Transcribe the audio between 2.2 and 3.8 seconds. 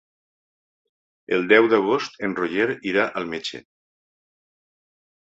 en Roger irà al metge.